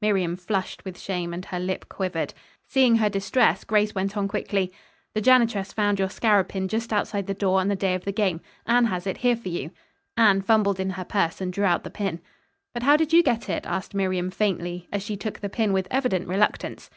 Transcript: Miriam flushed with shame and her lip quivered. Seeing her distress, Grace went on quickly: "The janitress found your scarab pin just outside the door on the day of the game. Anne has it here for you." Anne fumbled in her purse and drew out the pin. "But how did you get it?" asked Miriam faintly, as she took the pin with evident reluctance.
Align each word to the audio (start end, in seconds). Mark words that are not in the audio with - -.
Miriam 0.00 0.34
flushed 0.34 0.82
with 0.86 0.98
shame 0.98 1.34
and 1.34 1.44
her 1.44 1.60
lip 1.60 1.90
quivered. 1.90 2.32
Seeing 2.66 2.96
her 2.96 3.10
distress, 3.10 3.64
Grace 3.64 3.94
went 3.94 4.16
on 4.16 4.28
quickly: 4.28 4.72
"The 5.12 5.20
janitress 5.20 5.74
found 5.74 5.98
your 5.98 6.08
scarab 6.08 6.48
pin 6.48 6.68
just 6.68 6.90
outside 6.90 7.26
the 7.26 7.34
door 7.34 7.60
on 7.60 7.68
the 7.68 7.76
day 7.76 7.94
of 7.94 8.06
the 8.06 8.10
game. 8.10 8.40
Anne 8.66 8.86
has 8.86 9.06
it 9.06 9.18
here 9.18 9.36
for 9.36 9.50
you." 9.50 9.72
Anne 10.16 10.40
fumbled 10.40 10.80
in 10.80 10.88
her 10.88 11.04
purse 11.04 11.38
and 11.42 11.52
drew 11.52 11.66
out 11.66 11.84
the 11.84 11.90
pin. 11.90 12.20
"But 12.72 12.84
how 12.84 12.96
did 12.96 13.12
you 13.12 13.22
get 13.22 13.50
it?" 13.50 13.66
asked 13.66 13.94
Miriam 13.94 14.30
faintly, 14.30 14.88
as 14.90 15.02
she 15.02 15.18
took 15.18 15.40
the 15.40 15.50
pin 15.50 15.70
with 15.74 15.86
evident 15.90 16.28
reluctance. 16.28 16.88